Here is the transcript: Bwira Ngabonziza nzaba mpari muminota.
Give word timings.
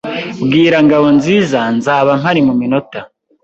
Bwira 0.45 0.77
Ngabonziza 0.85 1.59
nzaba 1.77 2.11
mpari 2.21 2.41
muminota. 2.47 2.99